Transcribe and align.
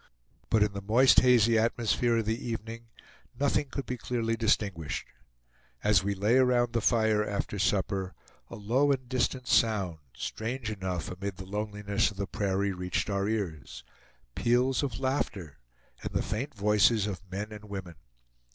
But 0.49 0.63
in 0.63 0.73
the 0.73 0.81
moist, 0.81 1.19
hazy 1.19 1.59
atmosphere 1.59 2.17
of 2.17 2.25
the 2.25 2.47
evening, 2.49 2.87
nothing 3.39 3.67
could 3.69 3.85
be 3.85 3.97
clearly 3.97 4.35
distinguished. 4.35 5.05
As 5.83 6.03
we 6.03 6.15
lay 6.15 6.37
around 6.37 6.73
the 6.73 6.81
fire 6.81 7.23
after 7.23 7.59
supper, 7.59 8.15
a 8.49 8.55
low 8.55 8.91
and 8.91 9.07
distant 9.07 9.45
sound, 9.47 9.99
strange 10.15 10.71
enough 10.71 11.11
amid 11.11 11.37
the 11.37 11.45
loneliness 11.45 12.09
of 12.09 12.17
the 12.17 12.25
prairie, 12.25 12.71
reached 12.73 13.11
our 13.11 13.27
ears 13.27 13.83
peals 14.33 14.81
of 14.81 14.99
laughter, 14.99 15.59
and 16.01 16.13
the 16.13 16.23
faint 16.23 16.55
voices 16.55 17.05
of 17.05 17.21
men 17.29 17.51
and 17.51 17.65
women. 17.65 17.93